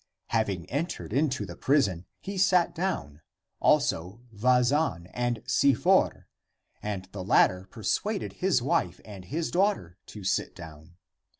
Having 0.29 0.67
entered 0.71 1.13
into 1.13 1.45
the 1.45 1.55
prison, 1.55 2.07
he 2.21 2.35
sat 2.35 2.73
down, 2.73 3.21
also 3.59 4.19
Vazan 4.33 5.05
and 5.13 5.43
Si 5.45 5.75
for, 5.75 6.27
and 6.81 7.07
the 7.11 7.23
latter 7.23 7.67
per 7.69 7.83
suaded 7.83 8.33
his 8.33 8.63
wife 8.63 8.99
and 9.05 9.25
his 9.25 9.51
daughter 9.51 9.99
to 10.07 10.23
sit 10.23 10.55
down. 10.55 10.97